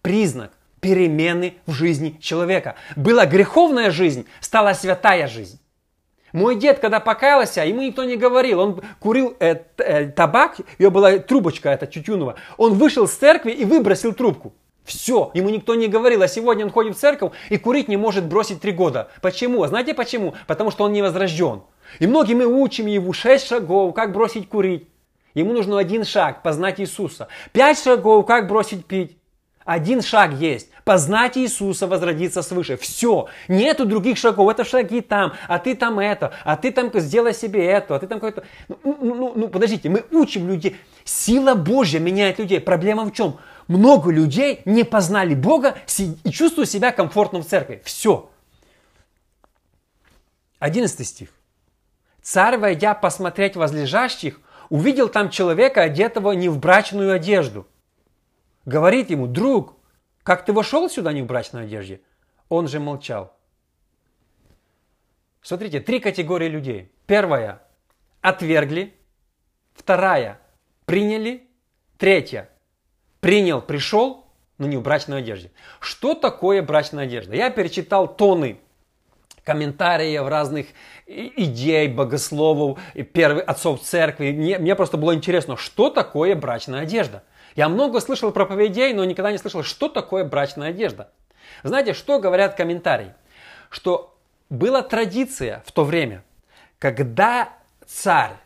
[0.00, 0.52] Признак
[0.84, 2.74] перемены в жизни человека.
[2.94, 5.58] Была греховная жизнь, стала святая жизнь.
[6.32, 8.60] Мой дед, когда покаялся, ему никто не говорил.
[8.60, 12.34] Он курил э, э, табак, ее была трубочка эта тютюнова.
[12.58, 14.52] Он вышел с церкви и выбросил трубку.
[14.84, 18.26] Все, ему никто не говорил, а сегодня он ходит в церковь и курить не может
[18.26, 19.08] бросить три года.
[19.22, 19.64] Почему?
[19.66, 20.34] Знаете почему?
[20.46, 21.62] Потому что он не возрожден.
[21.98, 24.86] И многие мы учим его шесть шагов, как бросить курить.
[25.32, 27.28] Ему нужно один шаг, познать Иисуса.
[27.52, 29.16] Пять шагов, как бросить пить.
[29.64, 30.68] Один шаг есть.
[30.84, 32.76] Познать Иисуса, возродиться свыше.
[32.76, 33.28] Все.
[33.48, 34.50] Нету других шагов.
[34.50, 38.06] Это шаги там, а ты там это, а ты там сделай себе это, а ты
[38.06, 38.44] там какой-то...
[38.68, 40.76] Ну, ну, ну, ну подождите, мы учим людей.
[41.04, 42.60] Сила Божья меняет людей.
[42.60, 43.38] Проблема в чем?
[43.68, 45.76] много людей не познали Бога
[46.24, 47.82] и чувствуют себя комфортно в церкви.
[47.84, 48.30] Все.
[50.58, 51.28] 11 стих.
[52.22, 57.66] Царь, войдя посмотреть возлежащих, увидел там человека, одетого не в брачную одежду.
[58.64, 59.76] Говорит ему, друг,
[60.22, 62.00] как ты вошел сюда не в брачной одежде?
[62.48, 63.36] Он же молчал.
[65.42, 66.90] Смотрите, три категории людей.
[67.06, 67.62] Первая–
[68.22, 68.94] отвергли.
[69.74, 70.40] Вторая–
[70.86, 71.46] приняли.
[71.98, 72.48] Третья–
[73.20, 75.52] принял, пришел, но не в брачной одежде.
[75.80, 77.34] Что такое брачная одежда?
[77.34, 78.60] Я перечитал тоны
[79.44, 80.68] комментариев разных
[81.06, 82.78] идей, богословов,
[83.12, 84.32] первых отцов церкви.
[84.32, 87.22] Мне, мне просто было интересно, что такое брачная одежда.
[87.54, 91.12] Я много слышал проповедей, но никогда не слышал, что такое брачная одежда.
[91.62, 93.14] Знаете, что говорят комментарии?
[93.70, 94.18] Что
[94.50, 96.24] была традиция в то время,
[96.78, 97.50] когда
[97.86, 98.36] царь,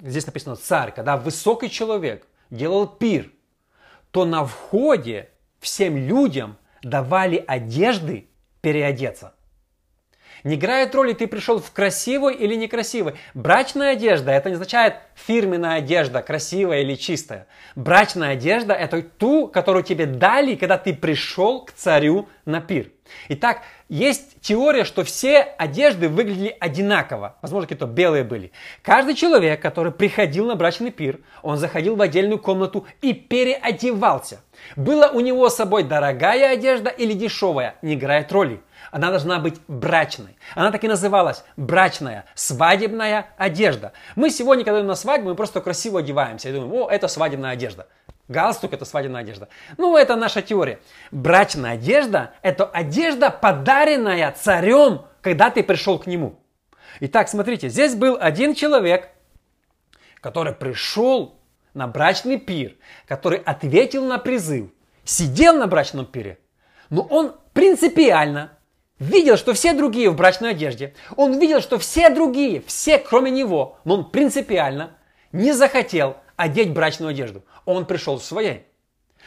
[0.00, 3.30] здесь написано царь, когда высокий человек делал пир,
[4.10, 8.28] то на входе всем людям давали одежды
[8.60, 9.34] переодеться.
[10.46, 13.14] Не играет роли, ты пришел в красивой или некрасивой.
[13.34, 17.48] Брачная одежда, это не означает фирменная одежда, красивая или чистая.
[17.74, 22.92] Брачная одежда– это ту, которую тебе дали, когда ты пришел к царю на пир.
[23.28, 27.36] Итак, есть теория, что все одежды выглядели одинаково.
[27.42, 28.52] Возможно, какие-то белые были.
[28.82, 34.40] Каждый человек, который приходил на брачный пир, он заходил в отдельную комнату и переодевался.
[34.76, 38.60] Была у него с собой дорогая одежда или дешевая, не играет роли.
[38.90, 40.36] Она должна быть брачной.
[40.54, 43.92] Она так и называлась брачная, свадебная одежда.
[44.14, 47.50] Мы сегодня, когда идем на свадьбу, мы просто красиво одеваемся и думаем, о, это свадебная
[47.50, 47.86] одежда.
[48.28, 49.48] Галстук– это свадебная одежда.
[49.78, 50.80] Ну, это наша теория.
[51.12, 56.40] Брачная одежда– это одежда, подаренная царем, когда ты пришел к нему.
[57.00, 59.10] Итак, смотрите, здесь был один человек,
[60.20, 61.38] который пришел
[61.74, 62.74] на брачный пир,
[63.06, 64.70] который ответил на призыв,
[65.04, 66.38] сидел на брачном пире,
[66.90, 68.55] но он принципиально
[68.98, 70.94] видел, что все другие в брачной одежде.
[71.16, 74.96] Он видел, что все другие, все кроме него, но он принципиально
[75.32, 77.44] не захотел одеть брачную одежду.
[77.64, 78.66] Он пришел в своей.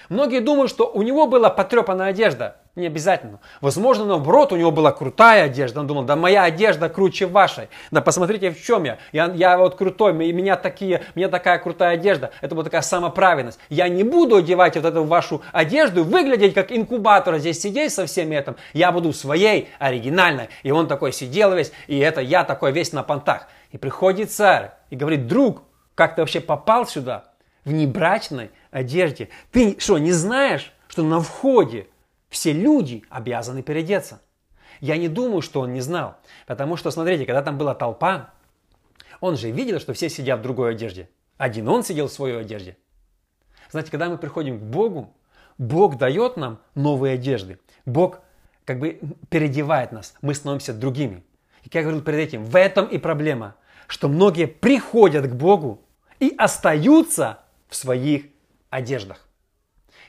[0.08, 2.59] Многие думают, что у него была потрепанная одежда.
[2.76, 3.40] Не обязательно.
[3.62, 5.80] Возможно, наоборот, у него была крутая одежда.
[5.80, 7.68] Он думал, да моя одежда круче вашей.
[7.90, 9.00] Да посмотрите, в чем я.
[9.12, 12.32] Я, я вот крутой, меня, такие, у меня такая крутая одежда.
[12.42, 13.60] Это была такая самоправедность.
[13.70, 18.36] Я не буду одевать вот эту вашу одежду, выглядеть как инкубатор, здесь сидеть со всеми
[18.36, 18.56] этим.
[18.74, 20.50] Я буду своей, оригинальной.
[20.62, 23.48] И он такой сидел весь, и это я такой весь на понтах.
[23.72, 25.64] И приходит царь и говорит, друг,
[25.96, 27.26] как ты вообще попал сюда?
[27.66, 29.30] В небрачной одежде.
[29.52, 31.88] Ты что, не знаешь, что на входе
[32.30, 34.22] все люди обязаны переодеться.
[34.80, 36.18] Я не думаю, что он не знал.
[36.48, 38.32] Потому что, смотрите, когда там была толпа,
[39.20, 41.10] он же видел, что все сидят в другой одежде.
[41.38, 42.78] Один он сидел в своей одежде.
[43.72, 45.14] Знаете, когда мы приходим к Богу,
[45.58, 47.60] Бог дает нам новые одежды.
[47.86, 48.20] Бог
[48.66, 50.16] как бы переодевает нас.
[50.22, 51.24] Мы становимся другими.
[51.64, 53.56] И как я говорил перед этим, в этом и проблема,
[53.88, 55.82] что многие приходят к Богу
[56.20, 58.26] и остаются в своих
[58.70, 59.29] одеждах.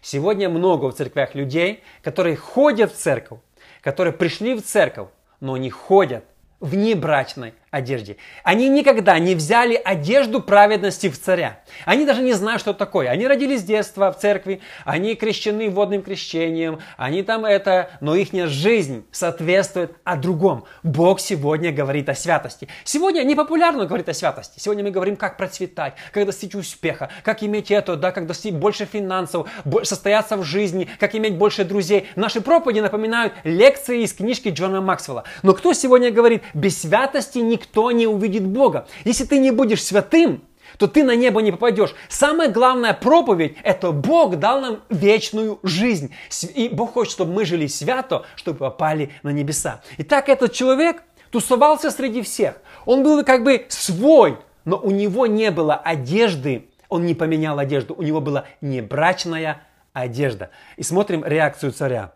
[0.03, 3.41] Сегодня много в церквях людей, которые ходят в церковь,
[3.83, 5.09] которые пришли в церковь,
[5.41, 6.25] но не ходят
[6.61, 8.16] в небрачной одежде.
[8.42, 11.61] Они никогда не взяли одежду праведности в царя.
[11.85, 13.09] Они даже не знают, что такое.
[13.09, 18.30] Они родились с детства в церкви, они крещены водным крещением, они там это, но их
[18.48, 20.64] жизнь соответствует о другом.
[20.83, 22.68] Бог сегодня говорит о святости.
[22.85, 24.59] Сегодня не популярно говорить о святости.
[24.59, 28.85] Сегодня мы говорим, как процветать, как достичь успеха, как иметь это, да, как достичь больше
[28.85, 29.48] финансов,
[29.85, 32.09] состояться в жизни, как иметь больше друзей.
[32.16, 35.24] Наши проповеди напоминают лекции из книжки Джона Максвелла.
[35.42, 38.87] Но кто сегодня говорит, без святости не никто не увидит Бога.
[39.05, 40.42] Если ты не будешь святым,
[40.79, 41.94] то ты на небо не попадешь.
[42.09, 46.14] Самая главная проповедь– это Бог дал нам вечную жизнь.
[46.55, 49.83] И Бог хочет, чтобы мы жили свято, чтобы попали на небеса.
[49.99, 52.57] И так этот человек тусовался среди всех.
[52.87, 56.68] Он был как бы свой, но у него не было одежды.
[56.88, 57.94] Он не поменял одежду.
[57.94, 60.51] У него была небрачная одежда.
[60.77, 62.12] И смотрим реакцию царя.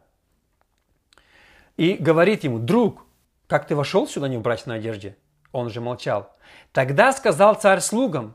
[1.76, 3.04] И говорит ему, друг,
[3.46, 5.16] как ты вошел сюда не в брачной одежде?
[5.54, 6.34] Он же молчал.
[6.72, 8.34] Тогда сказал царь слугам,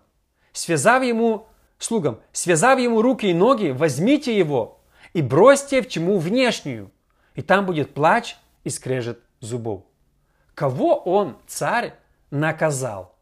[0.54, 4.80] связав ему, слугам, связав ему руки и ноги, возьмите его
[5.12, 6.92] и бросьте в чему внешнюю,
[7.36, 9.84] и там будет плач и скрежет зубов.
[10.56, 11.94] Кого он, царь,
[12.32, 13.18] наказал?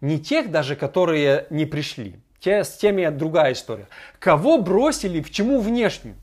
[0.00, 2.16] Не тех даже, которые не пришли.
[2.38, 3.86] Те, с теми другая история.
[4.18, 6.16] Кого бросили в чему внешнюю?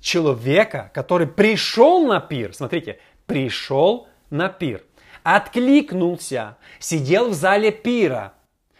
[0.00, 2.54] Человека, который пришел на пир.
[2.54, 4.84] Смотрите, пришел на пир
[5.26, 8.34] откликнулся, сидел в зале пира,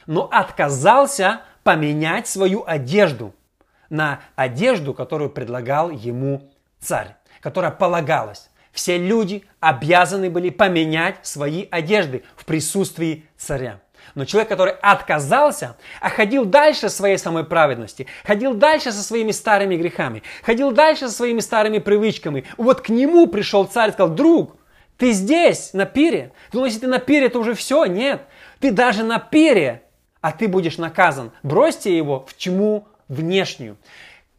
[0.07, 3.35] но отказался поменять свою одежду.
[3.89, 8.51] на одежду, которую предлагал ему царь, которая полагалась.
[8.73, 13.81] Все люди обязаны были поменять свои одежды в присутствии царя.
[14.17, 19.77] Но человек, который отказался, а ходил дальше своей самой праведности, ходил дальше со своими старыми
[19.77, 24.57] грехами, ходил дальше со своими старыми привычками, вот к нему пришел царь и сказал, друг,
[24.97, 26.33] ты здесь, на пире.
[26.51, 27.85] Ты думаешь, если ты на пире, то уже все?
[27.85, 28.23] Нет.
[28.61, 29.83] Ты даже на пире,
[30.21, 31.33] а ты будешь наказан.
[31.43, 33.77] Бросьте его в тьму внешнюю.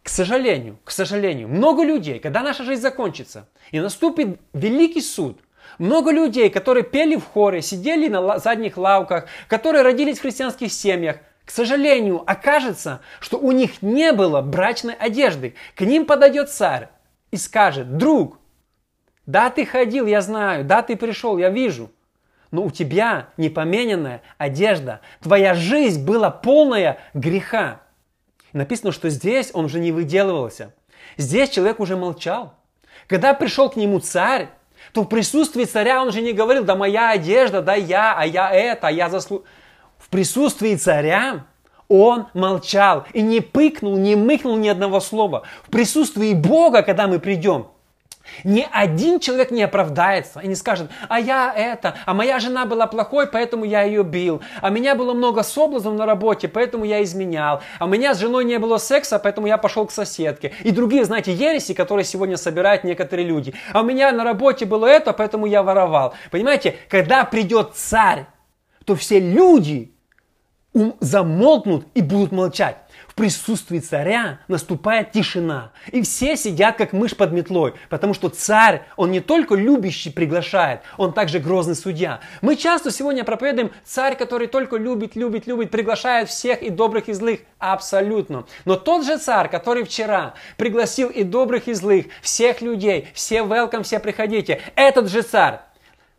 [0.04, 5.40] К сожалению, к сожалению, много людей, когда наша жизнь закончится, и наступит великий суд,
[5.80, 11.18] много людей, которые пели в хоре, сидели на задних лавках, которые родились в христианских семьях,
[11.46, 15.56] к сожалению, окажется, что у них не было брачной одежды.
[15.76, 16.90] К ним подойдет царь
[17.32, 18.40] и скажет, друг,
[19.28, 21.92] да, ты ходил, я знаю, да, ты пришел, я вижу,
[22.50, 27.82] но у тебя непомененная одежда, твоя жизнь была полная греха.
[28.54, 30.74] Написано, что здесь он уже не выделывался.
[31.18, 32.54] Здесь человек уже молчал.
[33.08, 34.50] Когда пришел к нему царь,
[34.94, 38.50] то в присутствии царя он же не говорил, да моя одежда, да я, а я
[38.50, 39.44] это, а я заслу...
[39.98, 41.46] В присутствии царя
[41.90, 45.44] он молчал и не пыкнул, не мыкнул ни одного слова.
[45.64, 47.68] В присутствии Бога, когда мы придем,
[48.44, 52.88] ни один человек не оправдается и не скажет, а я это, а моя жена была
[52.88, 57.62] плохой, поэтому я ее бил, а меня было много соблазнов на работе, поэтому я изменял,
[57.80, 60.54] а у меня с женой не было секса, поэтому я пошел к соседке.
[60.64, 63.54] И другие, знаете, ереси, которые сегодня собирают некоторые люди.
[63.74, 66.14] А у меня на работе было это, поэтому я воровал.
[66.32, 68.26] Понимаете, когда придет царь,
[68.86, 69.94] то все люди
[71.00, 72.78] замолкнут и будут молчать
[73.18, 75.72] присутствии царя наступает тишина.
[75.92, 80.82] И все сидят, как мышь под метлой, потому что царь, он не только любящий приглашает,
[80.98, 82.22] он также грозный судья.
[82.42, 87.14] Мы часто сегодня проповедуем царь, который только любит, любит, любит, приглашает всех и добрых, и
[87.14, 87.42] злых.
[87.60, 88.46] Абсолютно.
[88.66, 93.84] Но тот же царь, который вчера пригласил и добрых, и злых, всех людей, все welcome,
[93.84, 95.62] все приходите, этот же царь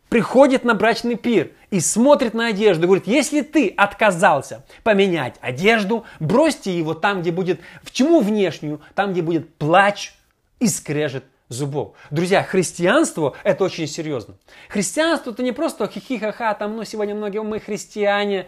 [0.09, 6.05] приходит на брачный пир и смотрит на одежду и говорит, если ты отказался поменять одежду,
[6.19, 10.13] бросьте его там, где будет, в чему внешнюю, там, где будет плач
[10.59, 11.93] и скрежет зубов.
[12.09, 14.35] Друзья, христианство– это очень серьезно.
[14.67, 18.47] Христианство– это не просто хихи-ха-ха, там, ну, сегодня многие мы христиане.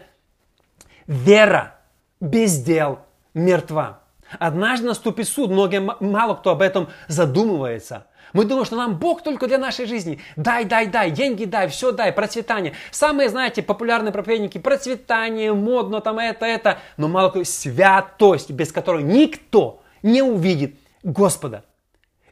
[1.08, 1.80] Вера
[2.20, 3.00] без дел
[3.34, 4.02] мертва.
[4.40, 9.48] Однажды наступит суд, многие, мало кто об этом задумывается– мы думаем, что нам Бог только
[9.48, 10.20] для нашей жизни.
[10.36, 12.74] Дай, дай, дай, деньги дай, все дай, процветание.
[12.92, 16.80] Самые, знаете, популярные проповедники, процветание, модно, там это, это.
[16.98, 21.66] Но мало кто, святость, без которой никто не увидит Господа.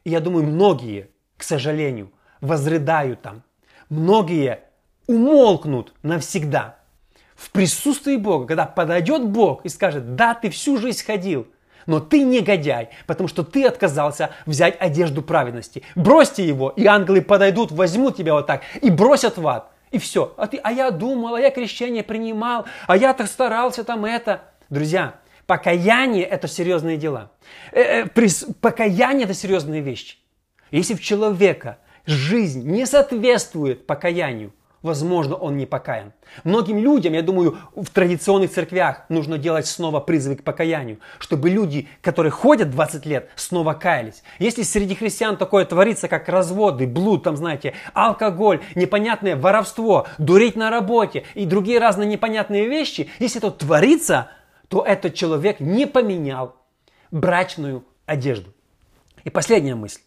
[0.03, 3.43] И я думаю, многие, к сожалению, возрыдают там.
[3.89, 4.61] Многие
[5.07, 6.77] умолкнут навсегда
[7.35, 11.47] в присутствии Бога, когда подойдет Бог и скажет, да, ты всю жизнь ходил–
[11.85, 15.83] но ты негодяй, потому что ты отказался взять одежду праведности.
[15.95, 19.71] Бросьте его, и ангелы подойдут, возьмут тебя вот так и бросят в ад.
[19.91, 20.33] И все.
[20.37, 24.41] А, ты, а я думал, а я крещение принимал, а я так старался там это.
[24.69, 25.15] Друзья,
[25.47, 27.31] покаяние– это серьезные дела.
[27.71, 28.27] Э, э,
[28.61, 30.17] покаяние– это серьезные вещи.
[30.69, 36.13] Если в человека жизнь не соответствует покаянию, возможно, он не покаян.
[36.43, 41.87] Многим людям, я думаю, в традиционных церквях нужно делать снова призывы к покаянию, чтобы люди,
[42.01, 44.23] которые ходят 20 лет, снова каялись.
[44.39, 50.69] Если среди христиан такое творится, как разводы, блуд, там, знаете, алкоголь, непонятное воровство, дурить на
[50.69, 54.31] работе и другие разные непонятные вещи, если это творится,
[54.67, 56.55] то этот человек не поменял
[57.11, 58.53] брачную одежду.
[59.23, 60.01] И последняя мысль.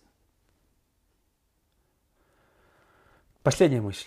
[3.42, 4.06] Последняя мысль.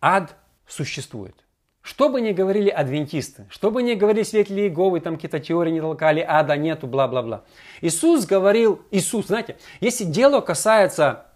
[0.00, 0.36] Ад
[0.66, 1.34] существует.
[1.82, 5.80] Что бы ни говорили адвентисты, что бы ни говорили светлые Иеговы, там какие-то теории не
[5.80, 7.44] толкали, ада нету, бла-бла-бла.
[7.80, 11.26] Иисус говорил, Иисус, знаете, если дело касается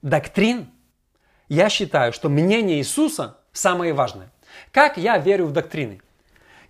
[0.00, 0.70] доктрин,
[1.48, 4.32] я считаю, что мнение Иисуса самое важное.
[4.72, 6.00] Как я верю в доктрины?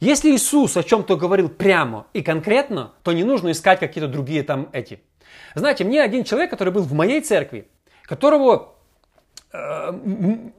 [0.01, 4.69] Если Иисус о чем-то говорил прямо и конкретно, то не нужно искать какие-то другие там
[4.73, 5.01] эти.
[5.55, 7.69] Знаете, мне один человек, который был в моей церкви,
[8.05, 8.75] которого,
[9.53, 9.93] э,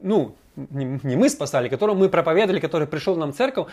[0.02, 3.68] ну, не мы спасали, которому мы проповедовали, который пришел нам в церковь,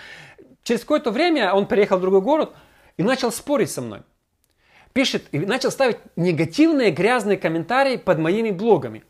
[0.64, 2.54] через какое-то время он переехал в другой город
[2.98, 4.02] и начал спорить со мной.
[4.94, 9.04] Пишет и начал ставить негативные, грязные комментарии под моими блогами.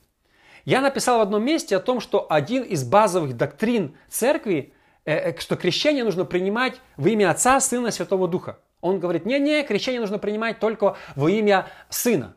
[0.65, 4.73] Я написал в одном месте о том, что один из базовых доктрин церкви,
[5.05, 8.59] э, э, что крещение нужно принимать во имя Отца, Сына, Святого Духа.
[8.81, 12.35] Он говорит, не-не, крещение нужно принимать только во имя Сына.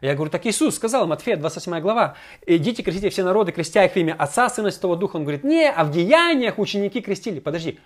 [0.00, 2.16] Я говорю, так Иисус сказал, Матфея 28 глава,
[2.46, 5.16] идите крестите все народы, крестя их в имя Отца, Сына, Святого Духа.
[5.16, 7.40] Он говорит, не, а в деяниях ученики крестили.
[7.40, 7.78] Подожди,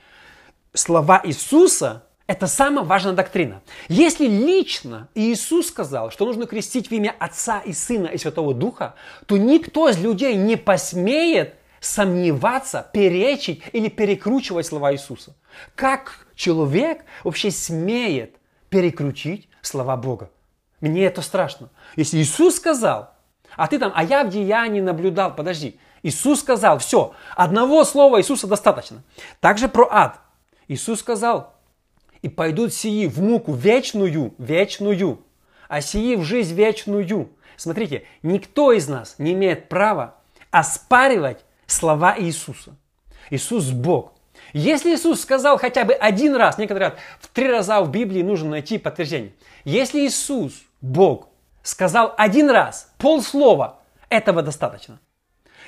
[0.75, 3.61] слова Иисуса– Это самая важная доктрина.
[3.89, 8.95] Если лично Иисус сказал, что нужно крестить в имя Отца и Сына и Святого Духа,
[9.27, 15.35] то никто из людей не посмеет сомневаться, перечить или перекручивать слова Иисуса.
[15.75, 18.37] Как человек вообще смеет
[18.69, 20.31] перекрутить слова Бога?
[20.81, 21.69] Мне это страшно.
[21.97, 23.11] Если Иисус сказал,
[23.57, 25.79] а ты там, а я в деянии наблюдал, подожди.
[26.03, 29.03] Иисус сказал, все, одного слова Иисуса достаточно.
[29.41, 30.21] Также про ад.
[30.69, 31.55] Иисус сказал,
[32.23, 35.21] и пойдут сии в муку вечную, вечную,
[35.69, 37.31] а сии в жизнь вечную.
[37.57, 40.15] Смотрите, никто из нас не имеет права
[40.51, 42.77] оспаривать слова Иисуса.
[43.31, 44.13] Иисус Бог.
[44.53, 48.51] Если Иисус сказал хотя бы один раз, некоторые говорят, в три раза в Библии нужно
[48.51, 49.33] найти подтверждение.
[49.65, 51.29] Если Иисус, Бог,
[51.63, 55.01] сказал один раз, полслова, этого достаточно.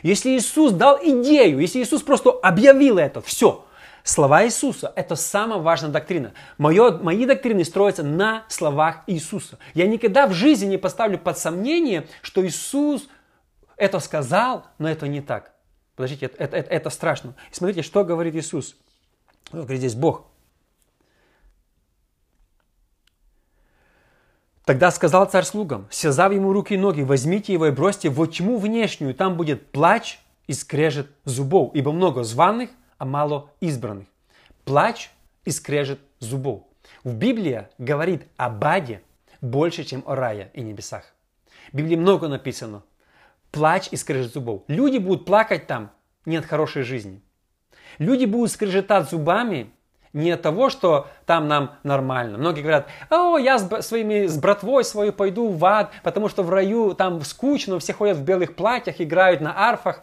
[0.03, 3.65] Если Иисус дал идею, если Иисус просто объявил это, все,
[4.05, 6.33] Слова Иисуса– это самая важная доктрина.
[6.59, 9.59] Мое, мои доктрины строятся на словах Иисуса.
[9.75, 13.09] Я никогда в жизни не поставлю под сомнение, что Иисус
[13.77, 15.52] это сказал, но это не так.
[16.03, 17.37] Подождите, это, это, это страшно.
[17.53, 18.75] И смотрите, что говорит Иисус.
[19.53, 20.27] Он говорит здесь Бог.
[24.65, 28.59] Тогда сказал царь слугам, связав ему руки и ноги, возьмите его и бросьте в тьму
[28.59, 34.09] внешнюю, там будет плач и скрежет зубов, ибо много званых, а мало избранных.
[34.65, 35.13] Плач
[35.45, 36.65] и скрежет зубов.
[37.05, 39.03] В Библии говорит о баде
[39.41, 41.05] больше, чем о рае и небесах.
[41.73, 42.83] В Библии много написано.
[43.53, 44.63] Плач и скрежет зубов.
[44.67, 45.93] Люди будут плакать там
[46.27, 47.23] не от хорошей жизни.
[47.99, 49.73] Люди будут скрежетать зубами
[50.13, 52.39] не от того, что там нам нормально.
[52.39, 56.51] Многие говорят, о, я с, своими, с братвой своей пойду в ад, потому что в
[56.51, 60.03] раю там скучно, все ходят в белых платьях, играют на арфах.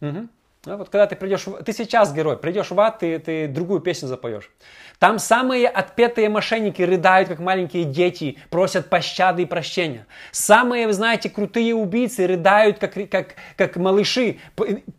[0.00, 0.28] Угу.
[0.66, 4.08] А вот когда ты придешь, ты сейчас герой, придешь в ад, ты, ты другую песню
[4.08, 4.50] запоешь.
[4.98, 10.06] Там самые отпетые мошенники рыдают, как маленькие дети, просят пощады и прощения.
[10.30, 14.38] Самые, вы знаете, крутые убийцы рыдают, как, как, как малыши,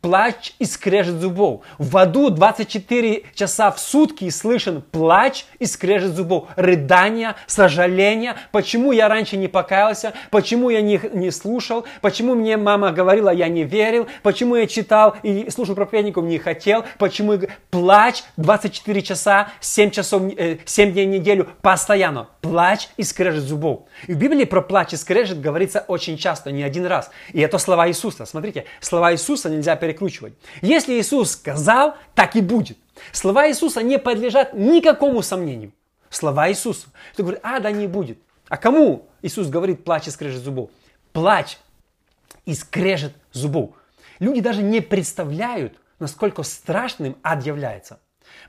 [0.02, 1.64] плач и скрежет зубов.
[1.80, 6.50] В аду 24 часа в сутки слышен плач и скрежет зубов.
[6.56, 8.36] Рыдания, сожаления.
[8.52, 10.14] Почему я раньше не покаялся?
[10.30, 11.86] Почему я не, не слушал?
[12.02, 14.08] Почему мне мама говорила, я не верил?
[14.22, 16.86] Почему я читал и слушал проповедников, не хотел?
[17.00, 17.40] Почему
[17.72, 22.30] плач 24 часа, 7 7 часов, 7 э, дней в неделю постоянно.
[22.42, 23.84] Плач и скрежет зубов.
[24.08, 27.12] И в Библии про плач и скрежет говорится очень часто, не один раз.
[27.34, 28.26] И это слова Иисуса.
[28.26, 30.34] Смотрите, слова Иисуса нельзя перекручивать.
[30.62, 32.78] Если Иисус сказал, так и будет.
[33.12, 35.72] Слова Иисуса не подлежат никакому сомнению.
[36.10, 36.88] Слова Иисуса.
[37.14, 38.18] Кто говорит, а, да не будет.
[38.48, 40.70] А кому Иисус говорит плач и скрежет зубов?
[41.14, 41.58] Плач
[42.46, 43.72] и скрежет зубов.
[44.20, 48.00] Люди даже не представляют, насколько страшным ад является.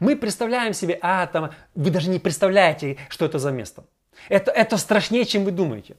[0.01, 3.85] Мы представляем себе, а, там, вы даже не представляете, что это за место.
[4.29, 5.97] Это, это страшнее, чем вы думаете.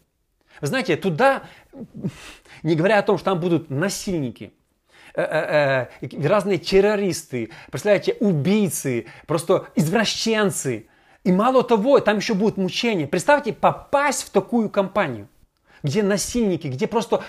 [0.59, 1.43] Вы знаете, туда,
[2.63, 4.53] не говоря о том, что там будут насильники,
[5.13, 10.87] э, э, э, разные террористы, представляете, убийцы, просто извращенцы.
[11.23, 13.07] И мало того, там еще будут мучения.
[13.07, 15.27] Представьте, попасть в такую компанию
[15.83, 17.23] где насильники, где просто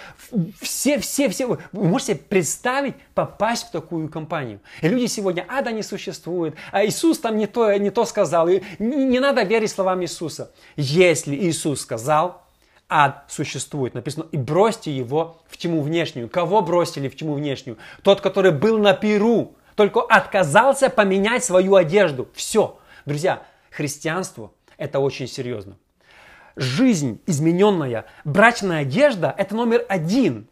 [0.61, 1.47] все, все, все.
[1.47, 4.61] Вы можете представить попасть в такую компанию.
[4.83, 8.49] И люди сегодня, ада не существует, а Иисус там не то, не то сказал.
[8.49, 10.53] И не, не надо верить словам Иисуса.
[10.77, 12.43] Если Иисус сказал,
[12.89, 13.95] ад существует.
[13.95, 16.29] Написано, и бросьте его в тьму внешнюю.
[16.29, 17.79] Кого бросили в тьму внешнюю?
[18.03, 22.29] Тот, который был на Перу, только отказался поменять свою одежду.
[22.35, 22.79] Все.
[23.05, 25.77] Друзья, христианство– это очень серьезно
[26.59, 30.47] жизнь измененная, брачная одежда– это номер один.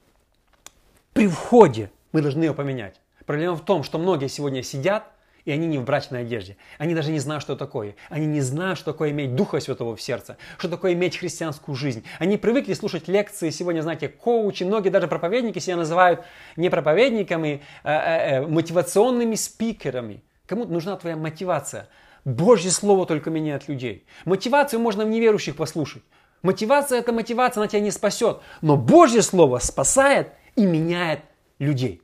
[1.13, 3.01] При входе мы должны ее поменять.
[3.27, 5.05] Проблема в том, что многие сегодня сидят,
[5.45, 6.57] и они не в брачной одежде.
[6.79, 7.95] Они даже не знают, что такое.
[8.09, 12.05] Они не знают, что такое иметь Духа Святого в сердце, что такое иметь христианскую жизнь.
[12.19, 16.25] Они привыкли слушать лекции, сегодня, знаете, коучи, многие даже проповедники себя называют
[16.57, 20.23] не проповедниками, а, а, а мотивационными спикерами.
[20.47, 21.89] Кому нужна твоя мотивация?
[22.27, 24.05] Божье Слово только меняет людей.
[24.25, 26.03] Мотивацию можно в неверующих послушать.
[26.43, 28.41] Мотивация– это мотивация, она тебя не спасет.
[28.63, 31.21] Но Божье Слово спасает и меняет
[31.61, 32.03] людей.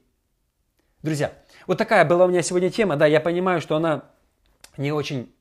[1.03, 1.33] Друзья,
[1.66, 2.95] вот такая была у меня сегодня тема.
[2.95, 4.05] Да, я понимаю, что она
[4.77, 5.35] не очень